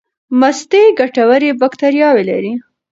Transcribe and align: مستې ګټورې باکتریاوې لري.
مستې 0.39 0.81
ګټورې 0.99 1.51
باکتریاوې 1.59 2.23
لري. 2.29 2.53